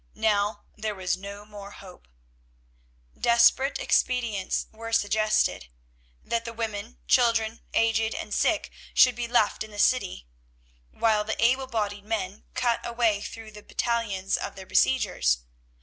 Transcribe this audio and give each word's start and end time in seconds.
Now 0.15 0.63
there 0.75 0.95
was 0.95 1.15
no 1.15 1.45
more 1.45 1.69
hope. 1.69 2.07
Desperate 3.15 3.77
expedients 3.77 4.65
were 4.71 4.91
suggested: 4.93 5.67
That 6.23 6.43
the 6.43 6.53
women, 6.53 6.97
children, 7.07 7.61
aged 7.75 8.15
and 8.15 8.33
sick 8.33 8.71
should 8.95 9.15
be 9.15 9.27
left 9.27 9.63
in 9.63 9.69
the 9.69 9.77
city, 9.77 10.25
while 10.89 11.23
the 11.23 11.39
able 11.39 11.67
bodied 11.67 12.05
men 12.05 12.45
cut 12.55 12.79
a 12.83 12.91
way 12.93 13.21
through 13.21 13.51
the 13.51 13.61
battalions 13.61 14.37
of 14.37 14.55
their 14.55 14.65
besiegers. 14.65 15.41